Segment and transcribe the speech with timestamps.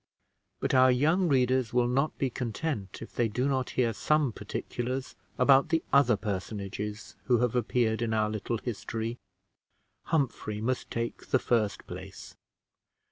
[0.59, 5.15] But our young readers will not be content if they do not hear some particulars
[5.37, 9.19] about the other personages who have appeared in our little history.
[10.05, 12.33] Humphrey must take the first place.